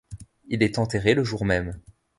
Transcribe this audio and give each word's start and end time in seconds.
Il 0.47 0.63
est 0.63 0.79
enterré 0.79 1.13
le 1.13 1.23
jour-même. 1.23 1.79